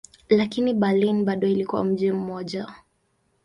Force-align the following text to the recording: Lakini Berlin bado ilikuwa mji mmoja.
Lakini 0.29 0.73
Berlin 0.73 1.25
bado 1.25 1.47
ilikuwa 1.47 1.83
mji 1.83 2.11
mmoja. 2.11 2.75